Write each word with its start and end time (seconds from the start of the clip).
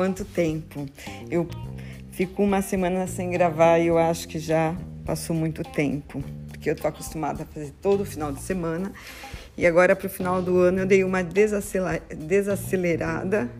quanto 0.00 0.24
tempo. 0.24 0.86
Eu 1.30 1.46
fico 2.10 2.42
uma 2.42 2.62
semana 2.62 3.06
sem 3.06 3.28
gravar 3.28 3.78
e 3.78 3.88
eu 3.88 3.98
acho 3.98 4.26
que 4.26 4.38
já 4.38 4.74
passou 5.04 5.36
muito 5.36 5.62
tempo, 5.62 6.24
porque 6.48 6.70
eu 6.70 6.74
tô 6.74 6.88
acostumada 6.88 7.42
a 7.42 7.46
fazer 7.46 7.74
todo 7.82 8.02
final 8.02 8.32
de 8.32 8.40
semana. 8.40 8.90
E 9.58 9.66
agora 9.66 9.94
para 9.94 10.06
o 10.06 10.08
final 10.08 10.40
do 10.40 10.56
ano 10.56 10.78
eu 10.78 10.86
dei 10.86 11.04
uma 11.04 11.22
desacelerada, 11.22 13.50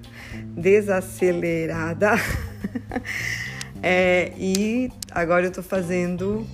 desacelerada. 0.56 2.12
é, 3.82 4.32
e 4.38 4.90
agora 5.10 5.44
eu 5.44 5.52
tô 5.52 5.62
fazendo 5.62 6.46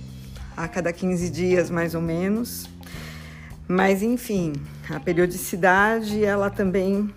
a 0.57 0.67
cada 0.67 0.91
15 0.91 1.29
dias 1.29 1.69
mais 1.69 1.95
ou 1.95 2.01
menos. 2.01 2.69
Mas 3.65 4.03
enfim, 4.03 4.51
a 4.89 4.99
periodicidade 4.99 6.25
ela 6.25 6.49
também 6.49 7.09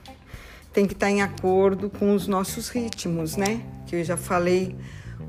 tem 0.72 0.86
que 0.86 0.92
estar 0.92 1.10
em 1.10 1.22
acordo 1.22 1.90
com 1.90 2.14
os 2.14 2.26
nossos 2.26 2.68
ritmos, 2.68 3.36
né? 3.36 3.62
Que 3.86 3.96
eu 3.96 4.04
já 4.04 4.16
falei 4.16 4.76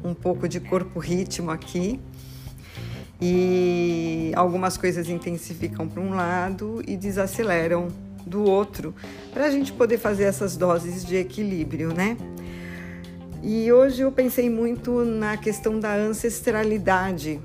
um 0.03 0.13
pouco 0.13 0.47
de 0.47 0.59
corpo-ritmo 0.59 1.51
aqui. 1.51 1.99
E 3.19 4.31
algumas 4.35 4.77
coisas 4.77 5.07
intensificam 5.09 5.87
para 5.87 6.01
um 6.01 6.11
lado 6.11 6.81
e 6.87 6.97
desaceleram 6.97 7.87
do 8.25 8.43
outro, 8.43 8.95
para 9.33 9.45
a 9.45 9.51
gente 9.51 9.73
poder 9.73 9.97
fazer 9.97 10.23
essas 10.23 10.55
doses 10.55 11.05
de 11.05 11.15
equilíbrio, 11.15 11.93
né? 11.93 12.17
E 13.43 13.71
hoje 13.71 14.01
eu 14.01 14.11
pensei 14.11 14.49
muito 14.49 15.03
na 15.03 15.37
questão 15.37 15.79
da 15.79 15.95
ancestralidade. 15.95 17.39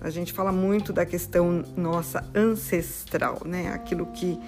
A 0.00 0.10
gente 0.10 0.32
fala 0.32 0.50
muito 0.52 0.92
da 0.92 1.04
questão 1.04 1.62
nossa 1.76 2.24
ancestral, 2.34 3.42
né? 3.44 3.68
Aquilo 3.72 4.06
que, 4.06 4.38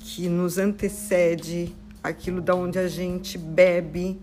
que 0.00 0.28
nos 0.28 0.58
antecede 0.58 1.74
aquilo 2.02 2.40
da 2.40 2.54
onde 2.54 2.78
a 2.78 2.88
gente 2.88 3.38
bebe, 3.38 4.20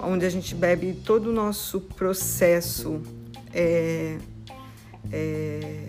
onde 0.00 0.24
a 0.24 0.30
gente 0.30 0.54
bebe 0.54 0.94
todo 1.04 1.30
o 1.30 1.32
nosso 1.32 1.80
processo 1.80 3.02
é, 3.52 4.18
é, 5.10 5.86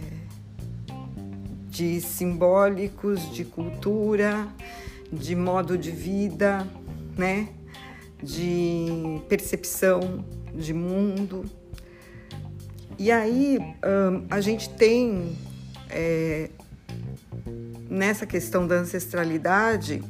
de 1.70 2.02
simbólicos, 2.02 3.32
de 3.34 3.46
cultura, 3.46 4.48
de 5.12 5.36
modo 5.36 5.78
de 5.78 5.92
vida, 5.92 6.68
né? 7.18 7.50
de 8.22 9.22
percepção 9.28 10.24
de 10.56 10.74
mundo. 10.74 11.44
E 12.98 13.12
aí 13.12 13.58
um, 13.60 14.26
a 14.30 14.40
gente 14.40 14.70
tem 14.70 15.36
é, 15.90 16.50
nessa 17.90 18.26
questão 18.26 18.66
da 18.66 18.76
ancestralidade 18.76 20.02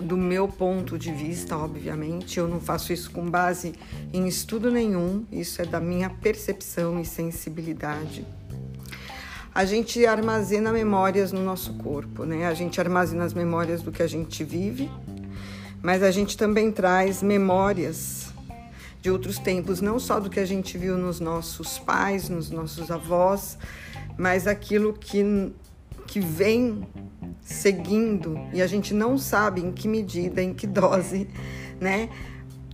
do 0.00 0.16
meu 0.16 0.46
ponto 0.48 0.98
de 0.98 1.12
vista, 1.12 1.56
obviamente, 1.56 2.38
eu 2.38 2.46
não 2.46 2.60
faço 2.60 2.92
isso 2.92 3.10
com 3.10 3.28
base 3.28 3.74
em 4.12 4.26
estudo 4.26 4.70
nenhum, 4.70 5.24
isso 5.30 5.60
é 5.60 5.64
da 5.64 5.80
minha 5.80 6.08
percepção 6.08 7.00
e 7.00 7.04
sensibilidade. 7.04 8.24
A 9.54 9.64
gente 9.64 10.06
armazena 10.06 10.72
memórias 10.72 11.32
no 11.32 11.42
nosso 11.42 11.74
corpo, 11.74 12.24
né? 12.24 12.46
A 12.46 12.54
gente 12.54 12.80
armazena 12.80 13.24
as 13.24 13.34
memórias 13.34 13.82
do 13.82 13.90
que 13.90 14.02
a 14.02 14.06
gente 14.06 14.44
vive, 14.44 14.88
mas 15.82 16.02
a 16.02 16.12
gente 16.12 16.36
também 16.36 16.70
traz 16.70 17.22
memórias 17.22 18.32
de 19.00 19.10
outros 19.10 19.38
tempos, 19.38 19.80
não 19.80 19.98
só 19.98 20.20
do 20.20 20.30
que 20.30 20.38
a 20.38 20.46
gente 20.46 20.76
viu 20.78 20.96
nos 20.96 21.18
nossos 21.18 21.78
pais, 21.78 22.28
nos 22.28 22.50
nossos 22.50 22.90
avós, 22.90 23.58
mas 24.16 24.46
aquilo 24.46 24.92
que, 24.92 25.52
que 26.08 26.18
vem 26.18 26.88
seguindo 27.42 28.40
e 28.52 28.60
a 28.60 28.66
gente 28.66 28.92
não 28.92 29.16
sabe 29.16 29.60
em 29.60 29.70
que 29.70 29.86
medida, 29.86 30.42
em 30.42 30.52
que 30.52 30.66
dose, 30.66 31.28
né? 31.78 32.08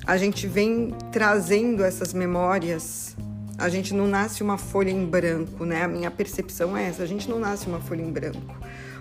A 0.06 0.16
gente 0.16 0.46
vem 0.46 0.94
trazendo 1.10 1.84
essas 1.84 2.12
memórias. 2.12 3.16
A 3.58 3.68
gente 3.68 3.92
não 3.92 4.06
nasce 4.06 4.42
uma 4.42 4.56
folha 4.56 4.90
em 4.90 5.04
branco, 5.04 5.64
né? 5.64 5.82
A 5.82 5.88
minha 5.88 6.10
percepção 6.10 6.76
é 6.76 6.84
essa: 6.88 7.02
a 7.02 7.06
gente 7.06 7.28
não 7.28 7.38
nasce 7.38 7.66
uma 7.66 7.80
folha 7.80 8.02
em 8.02 8.10
branco, 8.10 8.54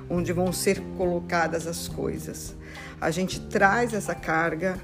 onde 0.10 0.34
vão 0.34 0.52
ser 0.52 0.82
colocadas 0.98 1.68
as 1.68 1.88
coisas. 1.88 2.56
A 3.00 3.12
gente 3.12 3.40
traz 3.40 3.94
essa 3.94 4.16
carga 4.16 4.80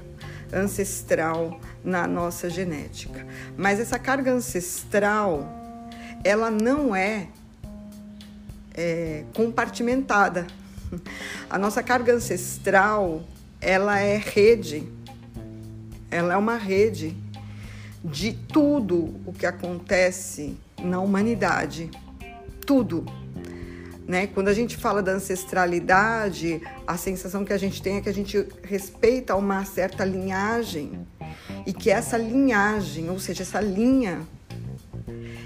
ancestral 0.52 1.60
na 1.82 2.06
nossa 2.06 2.48
genética. 2.48 3.26
Mas 3.56 3.80
essa 3.80 3.98
carga 3.98 4.32
ancestral, 4.32 5.48
ela 6.22 6.50
não 6.50 6.94
é, 6.94 7.28
é 8.74 9.24
compartimentada 9.34 10.46
a 11.48 11.58
nossa 11.58 11.82
carga 11.82 12.14
ancestral, 12.14 13.22
ela 13.60 14.00
é 14.00 14.16
rede. 14.16 14.88
Ela 16.10 16.34
é 16.34 16.36
uma 16.36 16.56
rede 16.56 17.16
de 18.02 18.32
tudo 18.32 19.14
o 19.26 19.32
que 19.32 19.46
acontece 19.46 20.56
na 20.82 21.00
humanidade. 21.00 21.90
Tudo. 22.66 23.04
Né? 24.06 24.26
Quando 24.26 24.48
a 24.48 24.54
gente 24.54 24.76
fala 24.76 25.02
da 25.02 25.12
ancestralidade, 25.12 26.60
a 26.86 26.96
sensação 26.96 27.44
que 27.44 27.52
a 27.52 27.58
gente 27.58 27.80
tem 27.80 27.96
é 27.96 28.00
que 28.00 28.08
a 28.08 28.14
gente 28.14 28.44
respeita 28.62 29.36
uma 29.36 29.64
certa 29.64 30.04
linhagem 30.04 31.06
e 31.64 31.72
que 31.72 31.90
essa 31.90 32.16
linhagem, 32.16 33.08
ou 33.08 33.20
seja, 33.20 33.42
essa 33.42 33.60
linha, 33.60 34.26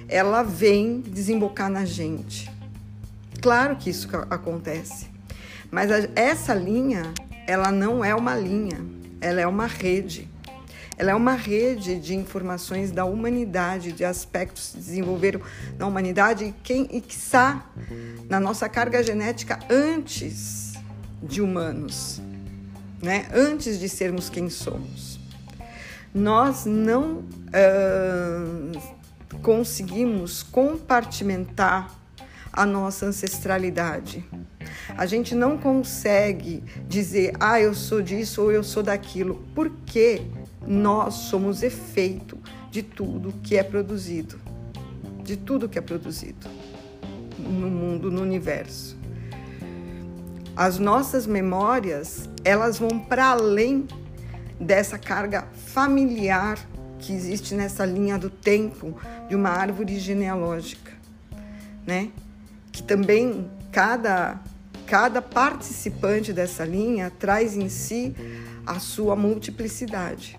ela 0.09 0.43
vem 0.43 1.01
desembocar 1.01 1.69
na 1.69 1.85
gente. 1.85 2.51
Claro 3.45 3.77
que 3.77 3.91
isso 3.91 4.09
acontece. 4.31 5.07
Mas 5.71 5.91
essa 6.17 6.55
linha, 6.55 7.13
ela 7.47 7.71
não 7.71 8.03
é 8.03 8.15
uma 8.15 8.35
linha, 8.35 8.81
ela 9.21 9.39
é 9.39 9.47
uma 9.47 9.67
rede. 9.67 10.27
Ela 10.97 11.11
é 11.11 11.15
uma 11.15 11.35
rede 11.35 12.01
de 12.01 12.15
informações 12.15 12.91
da 12.91 13.05
humanidade, 13.05 13.93
de 13.93 14.03
aspectos 14.03 14.69
que 14.69 14.71
se 14.71 14.77
desenvolveram 14.79 15.43
na 15.79 15.87
humanidade 15.87 16.47
e, 16.47 16.55
quem, 16.63 16.89
e 16.91 17.03
que 17.03 17.13
está 17.13 17.67
na 18.31 18.41
nossa 18.41 18.67
carga 18.67 19.03
genética 19.03 19.59
antes 19.69 20.73
de 21.23 21.43
humanos, 21.43 22.23
né? 23.03 23.29
antes 23.31 23.79
de 23.79 23.91
sermos 23.91 24.31
quem 24.31 24.49
somos. 24.49 25.21
Nós 26.15 26.65
não 26.65 27.19
uh, 27.19 29.39
conseguimos 29.43 30.43
compartimentar 30.43 32.04
a 32.57 32.65
nossa 32.65 33.07
ancestralidade. 33.07 34.25
A 34.97 35.07
gente 35.07 35.35
não 35.35 35.59
consegue 35.59 36.63
dizer, 36.89 37.35
ah, 37.41 37.61
eu 37.61 37.75
sou 37.75 38.01
disso 38.01 38.43
ou 38.43 38.53
eu 38.53 38.63
sou 38.63 38.83
daquilo, 38.83 39.45
porque 39.55 40.23
nós 40.67 41.15
somos 41.15 41.63
efeito 41.63 42.39
de 42.71 42.83
tudo 42.83 43.35
que 43.43 43.57
é 43.57 43.63
produzido, 43.63 44.39
de 45.23 45.37
tudo 45.37 45.69
que 45.69 45.79
é 45.79 45.83
produzido 45.83 46.49
no 47.39 47.69
mundo, 47.69 48.11
no 48.11 48.23
universo. 48.23 48.97
As 50.57 50.79
nossas 50.79 51.27
memórias, 51.27 52.29
elas 52.45 52.79
vão 52.79 52.99
para 53.01 53.31
além 53.31 53.89
dessa 54.61 54.97
carga 54.97 55.49
familiar 55.53 56.57
que 57.01 57.13
existe 57.13 57.55
nessa 57.55 57.85
linha 57.85 58.17
do 58.17 58.31
tempo 58.31 58.97
de 59.29 59.35
uma 59.35 59.51
árvore 59.51 59.99
genealógica, 59.99 60.93
né? 61.85 62.11
Que 62.75 62.83
também 62.83 63.51
cada 63.73 64.41
Cada 64.87 65.23
participante 65.23 66.33
dessa 66.33 66.65
linha 66.65 67.11
traz 67.11 67.57
em 67.57 67.69
si 67.69 68.15
a 68.67 68.79
sua 68.79 69.17
multiplicidade. 69.17 70.39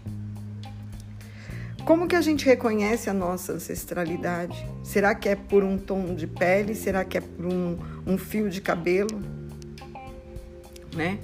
Como 1.83 2.07
que 2.07 2.15
a 2.15 2.21
gente 2.21 2.45
reconhece 2.45 3.09
a 3.09 3.13
nossa 3.13 3.53
ancestralidade? 3.53 4.67
Será 4.83 5.13
que 5.15 5.29
é 5.29 5.35
por 5.35 5.63
um 5.63 5.77
tom 5.77 6.15
de 6.15 6.27
pele? 6.27 6.75
Será 6.75 7.03
que 7.03 7.17
é 7.17 7.21
por 7.21 7.45
um, 7.45 7.77
um 8.05 8.17
fio 8.17 8.49
de 8.49 8.61
cabelo? 8.61 9.19
Né? 10.95 11.19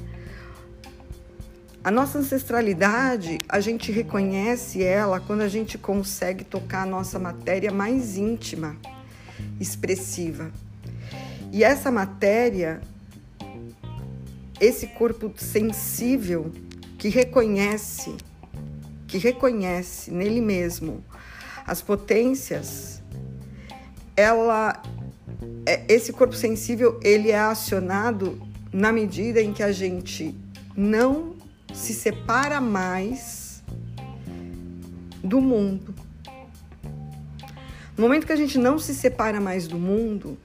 A 1.84 1.90
nossa 1.90 2.20
ancestralidade, 2.20 3.40
a 3.48 3.60
gente 3.60 3.92
reconhece 3.92 4.84
ela 4.84 5.20
quando 5.20 5.42
a 5.42 5.48
gente 5.48 5.78
consegue 5.78 6.44
tocar 6.44 6.84
a 6.84 6.86
nossa 6.86 7.18
matéria 7.18 7.72
mais 7.72 8.18
íntima, 8.18 8.76
expressiva. 9.60 10.52
E 11.52 11.64
essa 11.64 11.92
matéria 11.92 12.82
esse 14.62 14.86
corpo 14.88 15.34
sensível 15.36 16.52
que 17.00 17.10
reconhece, 17.10 18.16
que 19.08 19.18
reconhece 19.18 20.12
nele 20.12 20.40
mesmo 20.40 21.04
as 21.66 21.82
potências, 21.82 23.02
ela 24.16 24.82
é, 25.66 25.84
esse 25.92 26.14
corpo 26.14 26.36
sensível 26.36 27.00
ele 27.04 27.32
é 27.32 27.40
acionado 27.40 28.40
na 28.72 28.92
medida 28.92 29.42
em 29.42 29.52
que 29.52 29.64
a 29.64 29.72
gente 29.72 30.36
não 30.78 31.36
se 31.74 31.94
separa 31.94 32.62
mais 32.62 33.64
do 35.24 35.42
mundo. 35.42 35.96
No 37.98 38.04
momento 38.04 38.28
que 38.28 38.34
a 38.34 38.38
gente 38.38 38.60
não 38.60 38.78
se 38.78 38.94
separa 38.94 39.42
mais 39.42 39.68
do 39.68 39.78
mundo, 39.78 40.38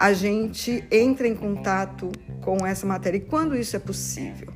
a 0.00 0.14
gente 0.14 0.82
entra 0.90 1.28
em 1.28 1.34
contato 1.34 2.10
com 2.40 2.66
essa 2.66 2.86
matéria. 2.86 3.18
E 3.18 3.20
quando 3.20 3.54
isso 3.54 3.76
é 3.76 3.78
possível? 3.78 4.48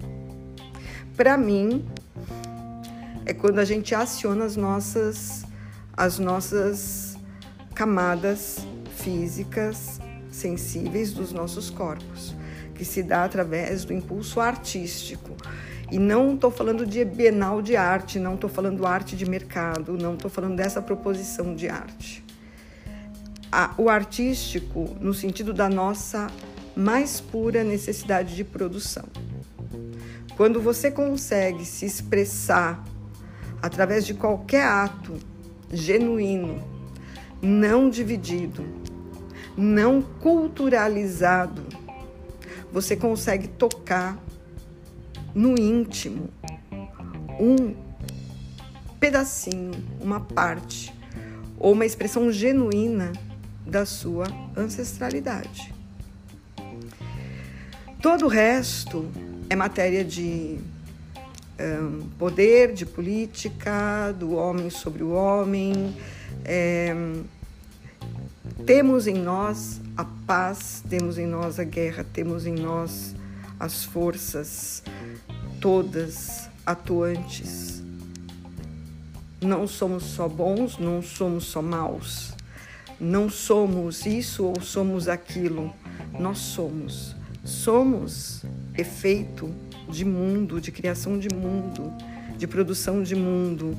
Para 1.14 1.36
mim, 1.36 1.84
é 3.26 3.34
quando 3.34 3.58
a 3.58 3.64
gente 3.64 3.94
aciona 3.94 4.46
as 4.46 4.56
nossas, 4.56 5.44
as 5.94 6.18
nossas 6.18 7.18
camadas 7.74 8.66
físicas 8.96 10.00
sensíveis 10.30 11.12
dos 11.12 11.30
nossos 11.30 11.68
corpos, 11.68 12.34
que 12.74 12.84
se 12.84 13.02
dá 13.02 13.24
através 13.24 13.84
do 13.84 13.92
impulso 13.92 14.40
artístico. 14.40 15.36
E 15.92 15.98
não 15.98 16.36
estou 16.36 16.50
falando 16.50 16.86
de 16.86 17.04
bienal 17.04 17.60
de 17.60 17.76
arte, 17.76 18.18
não 18.18 18.36
estou 18.36 18.48
falando 18.48 18.86
arte 18.86 19.14
de 19.14 19.28
mercado, 19.28 19.92
não 19.92 20.14
estou 20.14 20.30
falando 20.30 20.56
dessa 20.56 20.80
proposição 20.80 21.54
de 21.54 21.68
arte. 21.68 22.23
O 23.78 23.88
artístico, 23.88 24.96
no 25.00 25.14
sentido 25.14 25.52
da 25.52 25.68
nossa 25.68 26.28
mais 26.76 27.20
pura 27.20 27.62
necessidade 27.62 28.34
de 28.34 28.42
produção. 28.42 29.04
Quando 30.36 30.60
você 30.60 30.90
consegue 30.90 31.64
se 31.64 31.86
expressar 31.86 32.84
através 33.62 34.04
de 34.04 34.14
qualquer 34.14 34.64
ato 34.64 35.14
genuíno, 35.72 36.62
não 37.40 37.88
dividido, 37.88 38.64
não 39.56 40.02
culturalizado, 40.02 41.62
você 42.72 42.96
consegue 42.96 43.46
tocar 43.46 44.18
no 45.32 45.56
íntimo 45.58 46.28
um 47.38 47.74
pedacinho, 48.98 49.72
uma 50.00 50.18
parte 50.18 50.92
ou 51.58 51.72
uma 51.72 51.86
expressão 51.86 52.32
genuína 52.32 53.12
da 53.66 53.86
sua 53.86 54.26
ancestralidade. 54.56 55.74
Todo 58.00 58.26
o 58.26 58.28
resto 58.28 59.10
é 59.48 59.56
matéria 59.56 60.04
de 60.04 60.58
um, 61.58 62.08
poder, 62.18 62.74
de 62.74 62.84
política, 62.84 64.14
do 64.18 64.34
homem 64.34 64.68
sobre 64.68 65.02
o 65.02 65.10
homem. 65.10 65.96
É, 66.44 66.94
temos 68.66 69.06
em 69.06 69.14
nós 69.14 69.80
a 69.96 70.04
paz, 70.04 70.82
temos 70.88 71.16
em 71.18 71.26
nós 71.26 71.58
a 71.58 71.64
guerra, 71.64 72.04
temos 72.12 72.46
em 72.46 72.54
nós 72.54 73.14
as 73.58 73.84
forças 73.84 74.82
todas 75.60 76.50
atuantes. 76.66 77.82
Não 79.40 79.66
somos 79.66 80.04
só 80.04 80.28
bons, 80.28 80.78
não 80.78 81.00
somos 81.02 81.44
só 81.44 81.62
maus. 81.62 82.33
Não 83.04 83.28
somos 83.28 84.06
isso 84.06 84.44
ou 84.44 84.62
somos 84.62 85.08
aquilo. 85.08 85.70
Nós 86.18 86.38
somos. 86.38 87.14
Somos 87.44 88.42
efeito 88.78 89.54
de 89.86 90.06
mundo, 90.06 90.58
de 90.58 90.72
criação 90.72 91.18
de 91.18 91.28
mundo, 91.28 91.92
de 92.38 92.46
produção 92.46 93.02
de 93.02 93.14
mundo, 93.14 93.76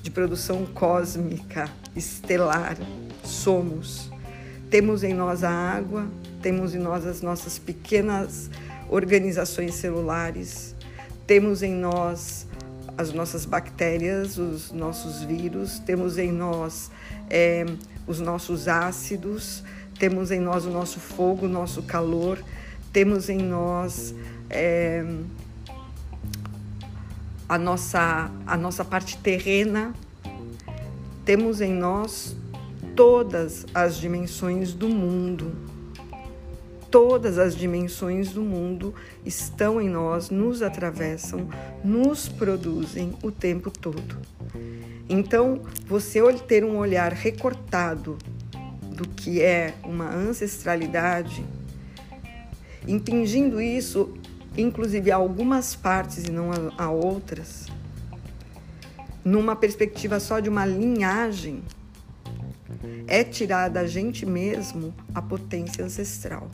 de 0.00 0.12
produção 0.12 0.64
cósmica, 0.64 1.68
estelar. 1.96 2.78
Somos. 3.24 4.08
Temos 4.70 5.02
em 5.02 5.12
nós 5.12 5.42
a 5.42 5.50
água, 5.50 6.06
temos 6.40 6.72
em 6.72 6.78
nós 6.78 7.04
as 7.04 7.20
nossas 7.20 7.58
pequenas 7.58 8.48
organizações 8.88 9.74
celulares, 9.74 10.76
temos 11.26 11.64
em 11.64 11.74
nós 11.74 12.46
as 12.96 13.12
nossas 13.12 13.44
bactérias, 13.44 14.38
os 14.38 14.72
nossos 14.72 15.22
vírus, 15.22 15.78
temos 15.78 16.18
em 16.18 16.30
nós 16.30 16.90
é, 17.28 17.64
os 18.06 18.20
nossos 18.20 18.68
ácidos, 18.68 19.62
temos 19.98 20.30
em 20.30 20.40
nós 20.40 20.64
o 20.64 20.70
nosso 20.70 21.00
fogo, 21.00 21.46
o 21.46 21.48
nosso 21.48 21.82
calor, 21.82 22.42
temos 22.92 23.28
em 23.28 23.38
nós 23.38 24.14
é, 24.50 25.04
a, 27.48 27.58
nossa, 27.58 28.30
a 28.46 28.56
nossa 28.56 28.84
parte 28.84 29.18
terrena, 29.18 29.92
temos 31.24 31.60
em 31.60 31.72
nós 31.72 32.36
todas 32.94 33.66
as 33.74 33.96
dimensões 33.96 34.72
do 34.72 34.88
mundo. 34.88 35.63
Todas 36.94 37.40
as 37.40 37.56
dimensões 37.56 38.30
do 38.30 38.40
mundo 38.40 38.94
estão 39.26 39.80
em 39.80 39.88
nós, 39.88 40.30
nos 40.30 40.62
atravessam, 40.62 41.48
nos 41.82 42.28
produzem 42.28 43.14
o 43.20 43.32
tempo 43.32 43.68
todo. 43.68 44.16
Então, 45.08 45.62
você 45.88 46.22
ter 46.34 46.64
um 46.64 46.76
olhar 46.76 47.12
recortado 47.12 48.16
do 48.92 49.08
que 49.08 49.42
é 49.42 49.74
uma 49.82 50.08
ancestralidade, 50.08 51.44
impingindo 52.86 53.60
isso 53.60 54.14
inclusive 54.56 55.10
a 55.10 55.16
algumas 55.16 55.74
partes 55.74 56.26
e 56.26 56.30
não 56.30 56.50
a, 56.78 56.90
outras, 56.90 57.66
numa 59.24 59.56
perspectiva 59.56 60.20
só 60.20 60.38
de 60.38 60.48
uma 60.48 60.64
linhagem, 60.64 61.60
é 63.08 63.24
tirar 63.24 63.68
da 63.68 63.84
gente 63.84 64.24
mesmo 64.24 64.94
a 65.12 65.20
potência 65.20 65.84
ancestral. 65.84 66.48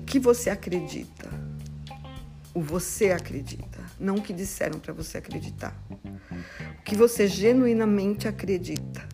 O 0.00 0.04
que 0.04 0.18
você 0.18 0.50
acredita? 0.50 1.30
O 2.52 2.60
você 2.60 3.12
acredita, 3.12 3.78
não 3.98 4.16
o 4.16 4.22
que 4.22 4.32
disseram 4.32 4.80
para 4.80 4.92
você 4.92 5.18
acreditar. 5.18 5.80
O 6.80 6.82
que 6.82 6.96
você 6.96 7.28
genuinamente 7.28 8.26
acredita 8.26 9.08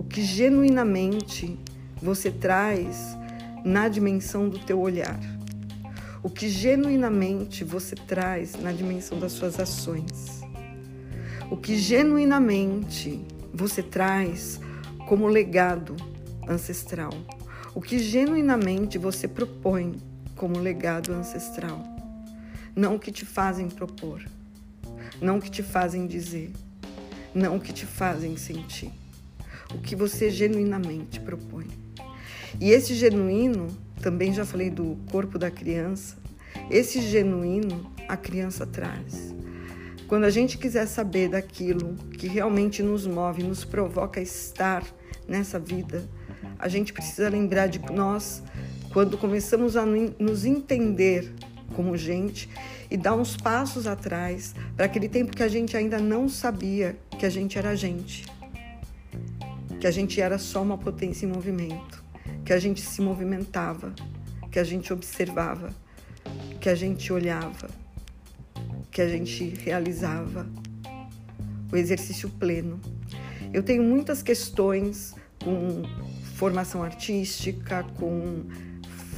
o 0.00 0.02
que 0.02 0.22
genuinamente 0.22 1.58
você 2.00 2.30
traz 2.30 3.18
na 3.62 3.86
dimensão 3.86 4.48
do 4.48 4.58
teu 4.58 4.80
olhar, 4.80 5.20
o 6.22 6.30
que 6.30 6.48
genuinamente 6.48 7.62
você 7.62 7.94
traz 7.94 8.54
na 8.54 8.72
dimensão 8.72 9.18
das 9.18 9.32
suas 9.32 9.60
ações, 9.60 10.40
o 11.50 11.56
que 11.56 11.76
genuinamente 11.76 13.22
você 13.52 13.82
traz 13.82 14.58
como 15.06 15.26
legado 15.26 15.94
ancestral, 16.48 17.12
o 17.74 17.80
que 17.80 17.98
genuinamente 17.98 18.98
você 18.98 19.28
propõe 19.28 19.96
como 20.36 20.58
legado 20.58 21.12
ancestral, 21.12 21.82
não 22.74 22.96
o 22.96 22.98
que 22.98 23.12
te 23.12 23.24
fazem 23.24 23.68
propor, 23.68 24.22
não 25.20 25.38
o 25.38 25.40
que 25.40 25.50
te 25.50 25.62
fazem 25.62 26.06
dizer, 26.06 26.52
não 27.34 27.56
o 27.56 27.60
que 27.60 27.72
te 27.72 27.86
fazem 27.86 28.36
sentir 28.36 28.92
o 29.74 29.78
que 29.78 29.94
você 29.94 30.30
genuinamente 30.30 31.20
propõe. 31.20 31.66
E 32.60 32.70
esse 32.70 32.94
genuíno, 32.94 33.68
também 34.00 34.32
já 34.32 34.44
falei 34.44 34.70
do 34.70 34.96
corpo 35.10 35.38
da 35.38 35.50
criança, 35.50 36.16
esse 36.70 37.00
genuíno 37.00 37.92
a 38.08 38.16
criança 38.16 38.66
traz. 38.66 39.34
Quando 40.08 40.24
a 40.24 40.30
gente 40.30 40.58
quiser 40.58 40.86
saber 40.86 41.28
daquilo 41.28 41.94
que 42.18 42.26
realmente 42.26 42.82
nos 42.82 43.06
move, 43.06 43.44
nos 43.44 43.64
provoca 43.64 44.18
a 44.18 44.22
estar 44.22 44.84
nessa 45.28 45.58
vida, 45.58 46.08
a 46.60 46.68
gente 46.68 46.92
precisa 46.92 47.28
lembrar 47.28 47.66
de 47.66 47.80
nós 47.92 48.42
quando 48.92 49.16
começamos 49.16 49.76
a 49.76 49.84
nos 49.86 50.44
entender 50.44 51.32
como 51.74 51.96
gente 51.96 52.48
e 52.90 52.96
dar 52.96 53.14
uns 53.14 53.36
passos 53.36 53.86
atrás 53.86 54.54
para 54.76 54.86
aquele 54.86 55.08
tempo 55.08 55.34
que 55.34 55.42
a 55.42 55.48
gente 55.48 55.76
ainda 55.76 55.98
não 55.98 56.28
sabia 56.28 56.96
que 57.18 57.24
a 57.24 57.30
gente 57.30 57.56
era 57.56 57.76
gente 57.76 58.26
que 59.80 59.86
a 59.86 59.90
gente 59.90 60.20
era 60.20 60.36
só 60.36 60.62
uma 60.62 60.76
potência 60.76 61.24
em 61.24 61.30
movimento, 61.30 62.04
que 62.44 62.52
a 62.52 62.58
gente 62.58 62.82
se 62.82 63.00
movimentava, 63.00 63.94
que 64.50 64.58
a 64.58 64.64
gente 64.64 64.92
observava, 64.92 65.74
que 66.60 66.68
a 66.68 66.74
gente 66.74 67.10
olhava, 67.10 67.70
que 68.90 69.00
a 69.00 69.08
gente 69.08 69.54
realizava 69.64 70.46
o 71.72 71.76
exercício 71.76 72.28
pleno. 72.28 72.78
Eu 73.54 73.62
tenho 73.62 73.82
muitas 73.82 74.22
questões 74.22 75.14
com 75.42 75.82
formação 76.40 76.82
artística, 76.82 77.84
com 77.98 78.46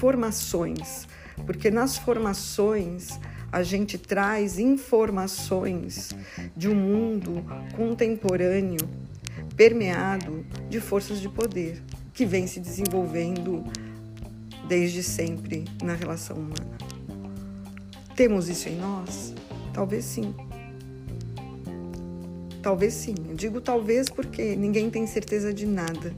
formações, 0.01 1.07
porque 1.47 1.71
nas 1.71 1.97
formações 1.97 3.11
a 3.53 3.63
gente 3.63 3.97
traz 3.97 4.59
informações 4.59 6.11
de 6.57 6.69
um 6.69 6.75
mundo 6.75 7.45
contemporâneo 7.77 8.81
permeado 9.55 10.45
de 10.69 10.81
forças 10.81 11.21
de 11.21 11.29
poder 11.29 11.81
que 12.13 12.27
vem 12.27 12.49
se 12.49 12.59
desenvolvendo 12.59 13.63
desde 14.67 15.01
sempre 15.01 15.65
na 15.81 15.95
relação 15.95 16.37
humana. 16.37 16.77
Temos 18.17 18.49
isso 18.49 18.69
em 18.69 18.77
nós? 18.79 19.33
Talvez 19.73 20.05
sim. 20.05 20.35
Talvez 22.61 22.95
sim. 22.95 23.15
Eu 23.29 23.37
digo 23.37 23.61
talvez 23.61 24.11
porque 24.11 24.57
ninguém 24.57 24.91
tem 24.91 25.07
certeza 25.07 25.55
de 25.55 25.67
nada. 25.67 26.13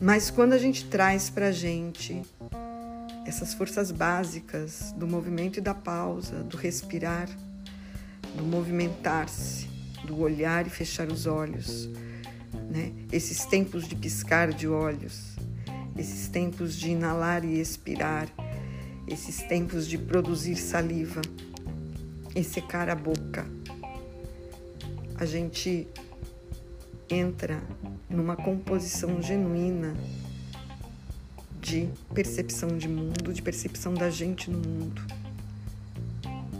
Mas 0.00 0.30
quando 0.30 0.52
a 0.52 0.58
gente 0.58 0.84
traz 0.86 1.30
para 1.30 1.48
a 1.48 1.52
gente 1.52 2.22
essas 3.26 3.54
forças 3.54 3.90
básicas 3.90 4.92
do 4.96 5.06
movimento 5.06 5.58
e 5.58 5.60
da 5.60 5.74
pausa, 5.74 6.44
do 6.44 6.56
respirar, 6.56 7.28
do 8.36 8.44
movimentar-se, 8.44 9.66
do 10.04 10.20
olhar 10.20 10.66
e 10.66 10.70
fechar 10.70 11.10
os 11.10 11.26
olhos, 11.26 11.88
né? 12.70 12.92
Esses 13.10 13.46
tempos 13.46 13.88
de 13.88 13.96
piscar 13.96 14.52
de 14.52 14.68
olhos, 14.68 15.34
esses 15.96 16.28
tempos 16.28 16.76
de 16.76 16.90
inalar 16.90 17.44
e 17.44 17.58
expirar, 17.58 18.28
esses 19.08 19.38
tempos 19.42 19.88
de 19.88 19.96
produzir 19.96 20.56
saliva 20.56 21.22
e 22.34 22.44
secar 22.44 22.90
a 22.90 22.94
boca. 22.94 23.46
A 25.16 25.24
gente 25.24 25.88
entra 27.08 27.62
numa 28.08 28.36
composição 28.36 29.20
genuína 29.20 29.96
de 31.60 31.88
percepção 32.14 32.78
de 32.78 32.88
mundo, 32.88 33.32
de 33.32 33.42
percepção 33.42 33.92
da 33.92 34.08
gente 34.08 34.50
no 34.50 34.58
mundo. 34.58 35.02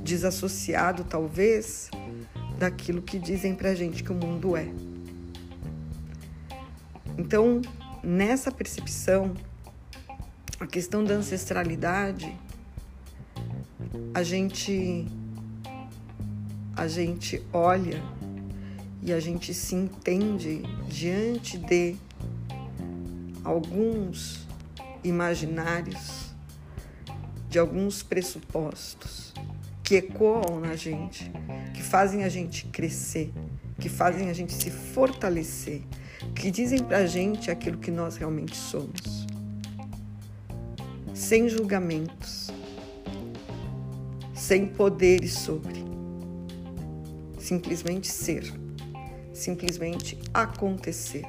Desassociado, 0.03 1.05
talvez, 1.05 1.91
daquilo 2.59 3.03
que 3.03 3.19
dizem 3.19 3.55
pra 3.55 3.75
gente 3.75 4.03
que 4.03 4.11
o 4.11 4.15
mundo 4.15 4.57
é. 4.57 4.69
Então, 7.19 7.63
nessa 8.03 8.51
percepção, 8.51 9.35
a 10.59 10.67
questão 10.67 11.05
da 11.05 11.15
ancestralidade, 11.15 12.35
a 14.13 14.23
gente 14.23 15.07
a 16.75 16.87
gente 16.87 17.43
olha 17.53 18.03
e 19.07 19.13
a 19.13 19.21
gente 19.21 19.55
se 19.55 19.77
entende 19.77 20.63
diante 20.89 21.57
de 21.57 21.95
alguns 23.45 24.45
imaginários, 25.05 26.35
de 27.49 27.57
alguns 27.57 28.03
pressupostos 28.03 29.33
que 29.85 29.95
ecoam 29.95 30.59
na 30.59 30.75
gente, 30.75 31.31
que 31.73 31.85
fazem 31.85 32.25
a 32.25 32.29
gente 32.29 32.67
crescer, 32.67 33.33
que 33.79 33.89
fazem 33.89 34.29
a 34.29 34.33
gente 34.33 34.53
se 34.53 34.73
fortalecer, 34.73 35.83
que 36.35 36.51
dizem 36.51 36.81
pra 36.83 37.07
gente 37.07 37.49
aquilo 37.49 37.79
que 37.79 37.93
nós 37.93 38.17
realmente 38.17 38.57
somos. 38.57 39.25
Sem 41.15 41.49
julgamentos, 41.49 42.49
sem 44.35 44.67
poderes 44.67 45.35
sobre. 45.35 45.85
Simplesmente 47.39 48.09
ser, 48.09 48.66
simplesmente 49.37 50.19
acontecer. 50.33 51.27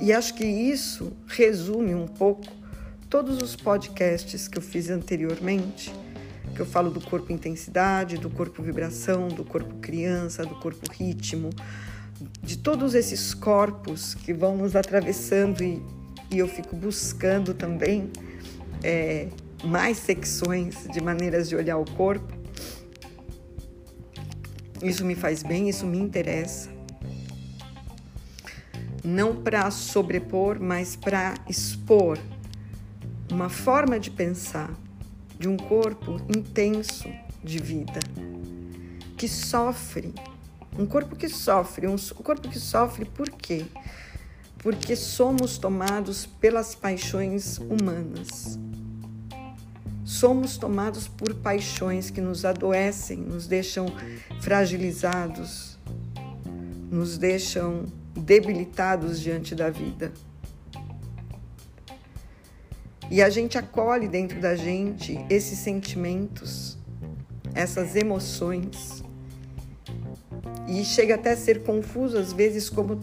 E 0.00 0.12
acho 0.12 0.34
que 0.34 0.44
isso 0.44 1.12
resume 1.26 1.94
um 1.94 2.06
pouco 2.06 2.46
todos 3.10 3.42
os 3.42 3.56
podcasts 3.56 4.46
que 4.46 4.58
eu 4.58 4.62
fiz 4.62 4.90
anteriormente, 4.90 5.92
que 6.54 6.60
eu 6.60 6.66
falo 6.66 6.90
do 6.90 7.00
corpo 7.00 7.32
intensidade, 7.32 8.16
do 8.16 8.30
corpo 8.30 8.62
vibração, 8.62 9.28
do 9.28 9.44
corpo 9.44 9.74
criança, 9.80 10.44
do 10.44 10.54
corpo 10.56 10.90
ritmo, 10.92 11.50
de 12.42 12.58
todos 12.58 12.94
esses 12.94 13.34
corpos 13.34 14.14
que 14.14 14.32
vão 14.32 14.56
nos 14.56 14.76
atravessando 14.76 15.62
e, 15.62 15.82
e 16.30 16.38
eu 16.38 16.46
fico 16.46 16.76
buscando 16.76 17.54
também 17.54 18.10
é, 18.82 19.28
mais 19.64 19.98
secções 19.98 20.86
de 20.92 21.00
maneiras 21.00 21.48
de 21.48 21.56
olhar 21.56 21.78
o 21.78 21.84
corpo. 21.92 22.37
Isso 24.82 25.04
me 25.04 25.14
faz 25.14 25.42
bem, 25.42 25.68
isso 25.68 25.86
me 25.86 25.98
interessa 25.98 26.78
não 29.08 29.34
para 29.34 29.70
sobrepor, 29.70 30.58
mas 30.60 30.94
para 30.94 31.34
expor 31.48 32.18
uma 33.30 33.48
forma 33.48 33.98
de 33.98 34.10
pensar 34.10 34.70
de 35.38 35.48
um 35.48 35.56
corpo 35.56 36.20
intenso 36.28 37.08
de 37.42 37.58
vida, 37.58 38.00
que 39.16 39.28
sofre, 39.28 40.12
um 40.78 40.84
corpo 40.84 41.16
que 41.16 41.28
sofre, 41.28 41.86
um 41.86 41.96
corpo 41.96 42.48
que 42.48 42.58
sofre 42.58 43.04
por 43.04 43.30
quê? 43.30 43.64
Porque 44.58 44.96
somos 44.96 45.56
tomados 45.56 46.26
pelas 46.26 46.74
paixões 46.74 47.58
humanas. 47.58 48.58
Somos 50.08 50.56
tomados 50.56 51.06
por 51.06 51.34
paixões 51.34 52.08
que 52.08 52.18
nos 52.18 52.46
adoecem, 52.46 53.18
nos 53.18 53.46
deixam 53.46 53.84
fragilizados, 54.40 55.78
nos 56.90 57.18
deixam 57.18 57.84
debilitados 58.16 59.20
diante 59.20 59.54
da 59.54 59.68
vida. 59.68 60.10
E 63.10 63.20
a 63.20 63.28
gente 63.28 63.58
acolhe 63.58 64.08
dentro 64.08 64.40
da 64.40 64.56
gente 64.56 65.22
esses 65.28 65.58
sentimentos, 65.58 66.78
essas 67.54 67.94
emoções. 67.94 69.04
E 70.66 70.86
chega 70.86 71.16
até 71.16 71.32
a 71.32 71.36
ser 71.36 71.64
confuso 71.64 72.16
às 72.16 72.32
vezes 72.32 72.70
como 72.70 72.98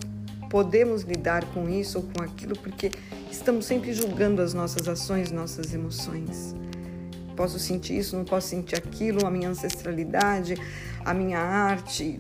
podemos 0.50 1.04
lidar 1.04 1.46
com 1.54 1.70
isso 1.70 2.00
ou 2.00 2.06
com 2.06 2.24
aquilo, 2.24 2.58
porque 2.58 2.90
estamos 3.30 3.68
sempre 3.68 3.94
julgando 3.94 4.42
as 4.42 4.56
nossas 4.56 4.88
ações, 4.88 5.30
nossas 5.30 5.72
emoções. 5.72 6.56
Posso 7.36 7.60
sentir 7.60 7.98
isso, 7.98 8.16
não 8.16 8.26
posso 8.26 8.48
sentir 8.48 8.76
aquilo, 8.76 9.26
a 9.26 9.32
minha 9.32 9.50
ancestralidade, 9.50 10.56
a 11.04 11.14
minha 11.14 11.40
arte, 11.40 12.20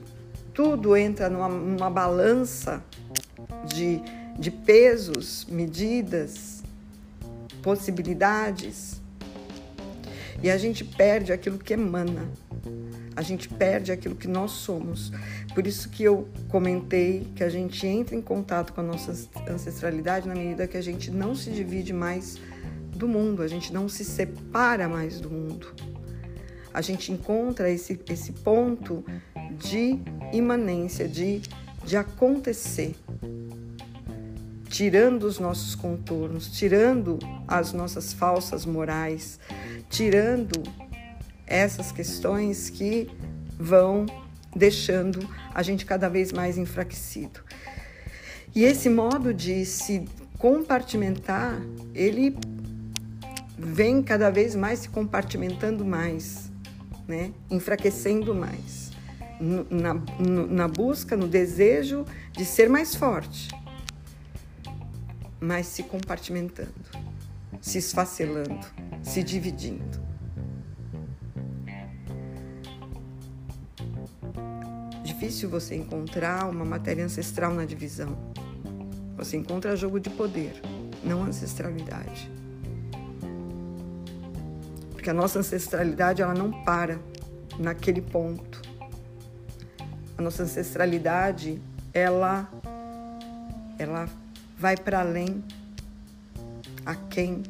tudo 0.55 0.95
entra 0.95 1.29
numa, 1.29 1.49
numa 1.49 1.89
balança 1.89 2.83
de, 3.65 4.01
de 4.39 4.49
pesos, 4.49 5.45
medidas, 5.49 6.63
possibilidades. 7.61 9.01
E 10.41 10.49
a 10.49 10.57
gente 10.57 10.83
perde 10.83 11.33
aquilo 11.33 11.57
que 11.57 11.73
emana, 11.73 12.29
a 13.15 13.21
gente 13.21 13.49
perde 13.49 13.91
aquilo 13.91 14.15
que 14.15 14.27
nós 14.27 14.51
somos. 14.51 15.11
Por 15.53 15.65
isso 15.67 15.89
que 15.89 16.03
eu 16.03 16.27
comentei 16.49 17.27
que 17.35 17.43
a 17.43 17.49
gente 17.49 17.85
entra 17.85 18.15
em 18.15 18.21
contato 18.21 18.71
com 18.71 18.81
a 18.81 18.83
nossa 18.83 19.13
ancestralidade 19.49 20.27
na 20.27 20.35
medida 20.35 20.67
que 20.67 20.77
a 20.77 20.81
gente 20.81 21.11
não 21.11 21.35
se 21.35 21.49
divide 21.49 21.91
mais 21.91 22.37
do 22.97 23.07
mundo, 23.07 23.41
a 23.41 23.47
gente 23.47 23.73
não 23.73 23.87
se 23.87 24.03
separa 24.03 24.87
mais 24.87 25.19
do 25.19 25.29
mundo. 25.29 25.73
A 26.73 26.81
gente 26.81 27.11
encontra 27.11 27.69
esse, 27.69 27.99
esse 28.09 28.31
ponto 28.31 29.03
de 29.57 29.99
imanência, 30.33 31.07
de, 31.07 31.41
de 31.83 31.95
acontecer, 31.95 32.95
tirando 34.67 35.23
os 35.23 35.39
nossos 35.39 35.73
contornos, 35.75 36.47
tirando 36.49 37.17
as 37.47 37.71
nossas 37.71 38.11
falsas 38.11 38.65
morais, 38.65 39.39
tirando 39.89 40.61
essas 41.47 41.91
questões 41.91 42.69
que 42.69 43.09
vão 43.57 44.05
deixando 44.55 45.27
a 45.53 45.61
gente 45.61 45.85
cada 45.85 46.09
vez 46.09 46.31
mais 46.31 46.57
enfraquecido. 46.57 47.39
E 48.55 48.63
esse 48.63 48.89
modo 48.89 49.33
de 49.33 49.65
se 49.65 50.05
compartimentar, 50.37 51.61
ele 51.93 52.37
vem 53.57 54.01
cada 54.01 54.29
vez 54.29 54.55
mais 54.55 54.79
se 54.79 54.89
compartimentando 54.89 55.85
mais, 55.85 56.51
né? 57.07 57.31
enfraquecendo 57.49 58.33
mais 58.33 58.95
na, 59.39 59.93
na 60.47 60.67
busca, 60.67 61.15
no 61.15 61.27
desejo 61.27 62.05
de 62.31 62.45
ser 62.45 62.69
mais 62.69 62.95
forte, 62.95 63.49
mas 65.39 65.67
se 65.67 65.83
compartimentando, 65.83 66.73
se 67.61 67.77
esfacelando, 67.77 68.65
se 69.03 69.23
dividindo. 69.23 70.03
Difícil 75.03 75.49
você 75.49 75.75
encontrar 75.75 76.49
uma 76.49 76.65
matéria 76.65 77.05
ancestral 77.05 77.53
na 77.53 77.65
divisão. 77.65 78.17
Você 79.15 79.37
encontra 79.37 79.75
jogo 79.75 79.99
de 79.99 80.09
poder, 80.09 80.61
não 81.03 81.23
ancestralidade. 81.23 82.29
Porque 85.05 85.11
a 85.11 85.21
nossa 85.21 85.37
ancestralidade 85.37 86.23
ela 86.23 86.33
não 86.33 86.49
para 86.63 86.99
naquele 87.59 88.01
ponto 88.01 88.59
a 90.17 90.21
nossa 90.23 90.41
ancestralidade, 90.41 91.61
ela 91.93 92.49
ela 93.77 94.09
vai 94.57 94.75
para 94.75 95.01
além, 95.01 95.43
a 96.83 96.95
quem 96.95 97.43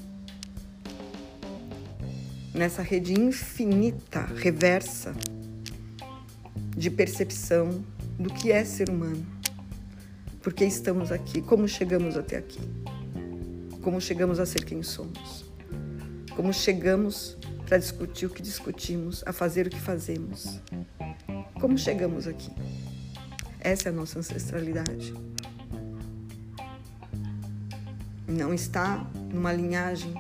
nessa 2.54 2.82
rede 2.82 3.18
infinita, 3.18 4.20
reversa 4.36 5.14
de 6.76 6.90
percepção 6.90 7.86
do 8.20 8.34
que 8.34 8.52
é 8.52 8.66
ser 8.66 8.90
humano. 8.90 9.26
Por 10.44 10.52
que 10.52 10.66
estamos 10.66 11.10
aqui? 11.10 11.42
Como 11.42 11.70
chegamos 11.70 12.18
até 12.18 12.36
aqui? 12.36 12.60
Como 13.82 14.02
chegamos 14.02 14.42
a 14.42 14.46
ser 14.46 14.66
quem 14.66 14.84
somos? 14.84 15.55
Como 16.36 16.52
chegamos 16.52 17.38
para 17.66 17.78
discutir 17.78 18.26
o 18.26 18.30
que 18.30 18.42
discutimos, 18.42 19.24
a 19.26 19.34
fazer 19.34 19.68
o 19.68 19.70
que 19.70 19.80
fazemos? 19.80 20.60
Como 21.60 21.78
chegamos 21.78 22.28
aqui? 22.28 22.52
Essa 23.60 23.90
é 23.90 23.92
a 23.92 23.96
nossa 23.96 24.20
ancestralidade. 24.20 25.14
Não 28.28 28.54
está 28.54 29.10
numa 29.32 29.54
linhagem 29.54 30.14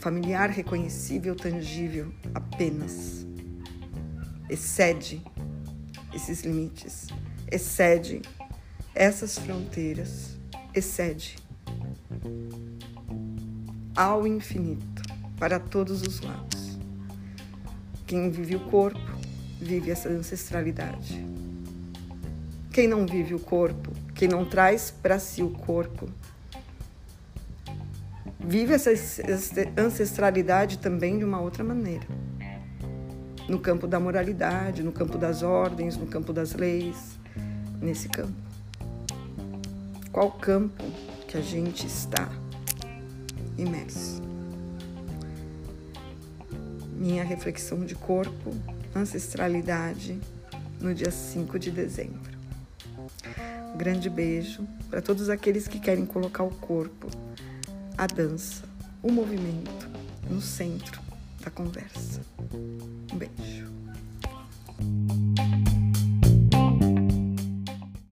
familiar 0.00 0.50
reconhecível, 0.50 1.34
tangível 1.34 2.12
apenas. 2.34 3.24
excede 4.48 5.22
esses 6.14 6.42
limites, 6.42 7.08
excede 7.50 8.22
essas 8.94 9.38
fronteiras, 9.38 10.36
excede 10.74 11.36
ao 13.96 14.26
infinito, 14.26 14.93
para 15.38 15.58
todos 15.58 16.02
os 16.02 16.20
lados. 16.20 16.78
Quem 18.06 18.30
vive 18.30 18.56
o 18.56 18.60
corpo, 18.60 19.00
vive 19.60 19.90
essa 19.90 20.08
ancestralidade. 20.08 21.24
Quem 22.70 22.88
não 22.88 23.06
vive 23.06 23.34
o 23.34 23.38
corpo, 23.38 23.92
quem 24.14 24.28
não 24.28 24.44
traz 24.44 24.90
para 24.90 25.18
si 25.18 25.42
o 25.42 25.50
corpo, 25.50 26.08
vive 28.38 28.74
essa 28.74 28.90
ancestralidade 29.78 30.78
também 30.78 31.18
de 31.18 31.24
uma 31.24 31.40
outra 31.40 31.64
maneira. 31.64 32.06
No 33.48 33.58
campo 33.58 33.86
da 33.86 34.00
moralidade, 34.00 34.82
no 34.82 34.92
campo 34.92 35.16
das 35.16 35.42
ordens, 35.42 35.96
no 35.96 36.06
campo 36.06 36.32
das 36.32 36.54
leis, 36.54 37.18
nesse 37.80 38.08
campo. 38.08 38.34
Qual 40.10 40.30
campo 40.32 40.84
que 41.26 41.36
a 41.36 41.42
gente 41.42 41.86
está 41.86 42.28
imerso? 43.58 44.33
Minha 47.04 47.22
reflexão 47.22 47.84
de 47.84 47.94
corpo, 47.94 48.56
ancestralidade, 48.96 50.18
no 50.80 50.94
dia 50.94 51.10
5 51.10 51.58
de 51.58 51.70
dezembro. 51.70 52.32
Um 53.74 53.76
grande 53.76 54.08
beijo 54.08 54.66
para 54.88 55.02
todos 55.02 55.28
aqueles 55.28 55.68
que 55.68 55.78
querem 55.78 56.06
colocar 56.06 56.44
o 56.44 56.50
corpo 56.50 57.10
a 57.98 58.06
dança, 58.06 58.64
o 59.02 59.12
movimento 59.12 59.86
no 60.30 60.40
centro 60.40 60.98
da 61.42 61.50
conversa. 61.50 62.22
Um 62.54 63.18
beijo. 63.18 63.70